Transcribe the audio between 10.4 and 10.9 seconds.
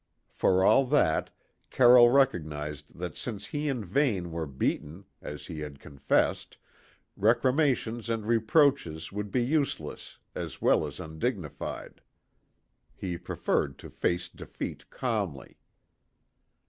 well